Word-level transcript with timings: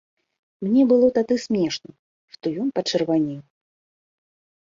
Мне 0.67 0.81
было 0.91 1.07
тады 1.17 1.35
смешна, 1.43 1.91
што 2.35 2.45
ён 2.63 2.67
пачырванеў. 2.79 3.39